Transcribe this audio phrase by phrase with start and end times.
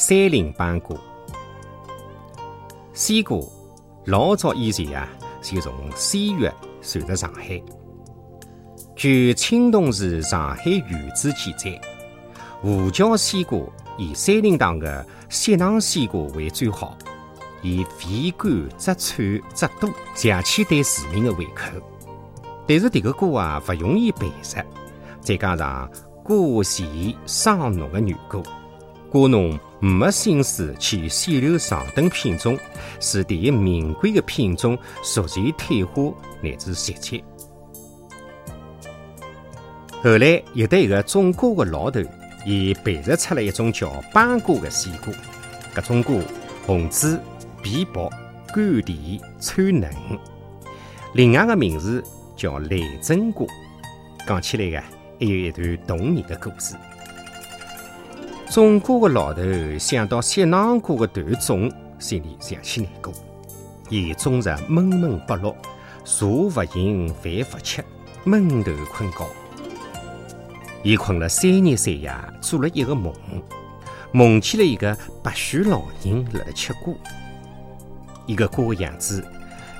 [0.00, 0.96] 山林秆歌。
[2.94, 3.38] 西瓜
[4.06, 5.06] 老早以前啊，
[5.42, 7.62] 就从西域传入上海。
[8.96, 11.78] 据青铜市上海原志记载，
[12.62, 13.58] 胡椒西瓜
[13.98, 16.96] 以山林堂的锡囊西瓜为最好，
[17.60, 21.78] 以肥甘质脆质多，强起对市民的胃口。
[22.66, 24.64] 但是迭个瓜啊，不容易培植，
[25.20, 25.90] 再加上
[26.24, 26.86] 瓜咸
[27.26, 28.42] 生浓的缘故，
[29.10, 32.58] 瓜农没心思去选留上等品种，
[33.00, 36.12] 使第一名贵的品种逐渐退化
[36.42, 37.24] 乃至绝迹。
[40.02, 42.00] 后来有的一个种瓜的老头，
[42.46, 45.12] 伊培植出了一种叫斑瓜的西瓜。
[45.74, 46.16] 搿种瓜
[46.66, 47.20] 红紫
[47.62, 48.10] 皮薄
[48.54, 49.90] 甘甜脆嫩，
[51.14, 52.02] 另外个名字
[52.36, 53.46] 叫雷震瓜。
[54.26, 56.74] 讲起来个，还有一段动人的故事。
[58.50, 59.42] 种瓜的老头
[59.78, 61.70] 想到雪囊瓜的断种，
[62.00, 63.14] 心里想起难过。
[63.88, 65.54] 伊终日闷闷不乐，
[66.04, 67.84] 茶勿饮，饭勿吃，
[68.24, 69.18] 闷头困觉。
[70.82, 73.14] 伊困了三日三夜，做了一个梦，
[74.10, 76.92] 梦见了一个白须老人辣辣吃瓜。
[78.26, 79.24] 一个瓜的样子，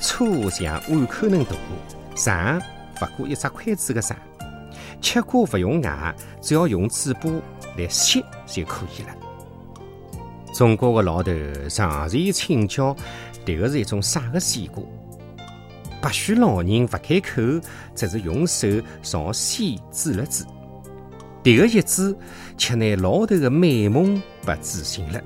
[0.00, 1.54] 粗像碗口能大，
[2.16, 2.60] 长
[2.98, 4.16] 不过一只筷子的长。
[5.00, 7.30] 吃瓜不用牙，只要用嘴巴
[7.76, 9.08] 来吸就可以了。
[10.52, 11.32] 中国的老头
[11.68, 12.96] 上前请教，
[13.44, 14.82] 迭个是一种啥个西瓜？
[16.00, 17.42] 白须老人不开口，
[17.94, 18.68] 只是用手
[19.02, 20.44] 朝西指了指。
[21.42, 22.16] 迭个一指，
[22.56, 25.20] 却拿老头的美梦不自信了。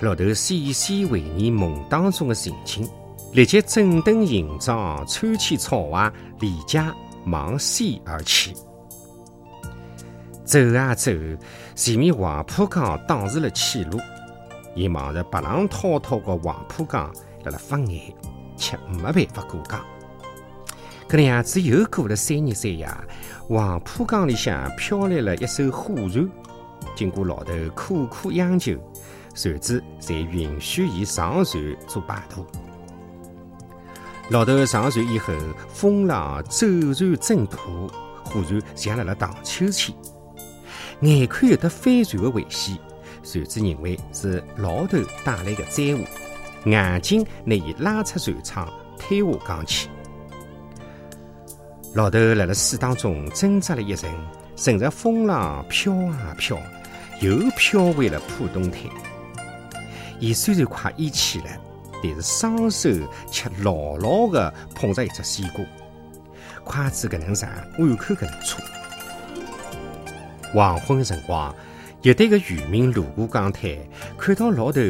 [0.00, 2.88] 老头细细回忆梦当中的情景，
[3.34, 6.94] 立即整顿行装，穿起草鞋，离家
[7.26, 8.52] 往西而去。
[10.44, 11.10] 走啊走，
[11.74, 13.98] 前面黄浦江挡住了去路，
[14.74, 17.10] 伊望着白浪滔滔的黄浦江
[17.44, 18.14] 辣辣发眼，
[18.56, 19.80] 却没办法过江。
[21.08, 22.88] 搿能样子又过了三日三夜。
[23.48, 26.28] 黄浦江里向飘来了一艘货船，
[26.96, 28.76] 经过老头苦苦央求，
[29.34, 32.46] 船主才允许伊上船做摆渡。
[34.32, 35.30] 老头上船以后，
[35.68, 37.58] 风浪骤然增大，
[38.24, 39.94] 忽然像辣辣荡秋千，
[41.02, 42.78] 眼看有得翻船的危险，
[43.22, 46.02] 船主认为是老头带来的灾祸，
[46.64, 48.66] 硬劲拿伊拉出船舱，
[48.98, 49.90] 推下江去。
[51.92, 54.10] 老头辣辣水当中挣扎了一阵，
[54.56, 56.58] 乘着风浪飘啊飘，
[57.20, 58.80] 又飘回了浦东滩。
[60.18, 61.46] 伊虽然快咽气了，
[62.02, 62.90] 但是双手
[63.30, 65.64] 却牢牢地捧着一只西瓜，
[66.64, 67.48] 筷子搿能长，
[67.78, 68.60] 碗口搿能粗。
[70.52, 71.54] 黄昏辰光，
[72.02, 73.70] 有对个渔民路过江滩，
[74.18, 74.80] 看到老头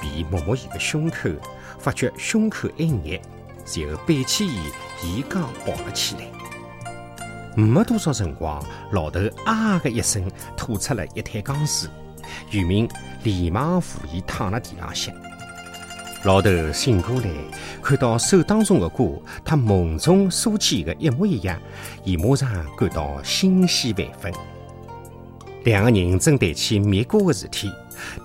[0.00, 1.28] 便摸摸伊的胸口，
[1.78, 3.20] 发觉胸口一热，
[3.64, 4.60] 随后背起伊
[5.02, 6.22] 沿江跑了起来。
[7.56, 11.90] 没多少辰光，老头啊的一声吐出了一滩江水，
[12.52, 12.88] 渔民
[13.24, 15.12] 连忙扶伊躺了地浪向。
[16.22, 17.30] 老头醒过来，
[17.82, 19.06] 看到手当中的瓜，
[19.42, 21.58] 他梦中所见的一模一样，
[22.04, 24.32] 伊马上感到欣喜万分。
[25.64, 27.72] 两个人正谈起灭瓜的事体，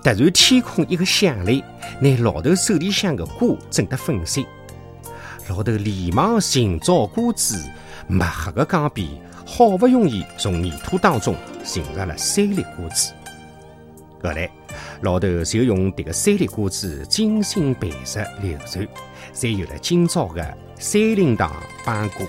[0.02, 1.64] 突然天空一个响雷，
[2.00, 4.46] 拿老头手里向的瓜震得粉碎。
[5.48, 7.64] 老头连忙寻找瓜子。
[8.08, 9.08] 墨黑的江边，
[9.44, 13.12] 好不容易从泥土当中寻着了三粒瓜子。
[14.22, 14.48] 后来，
[15.02, 18.86] 老头就用迭个山里瓜子精心培植流传，
[19.32, 21.52] 才有了今朝的三林堂
[21.84, 22.26] 秆瓜。